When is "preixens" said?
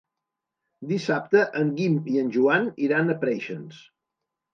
3.25-3.83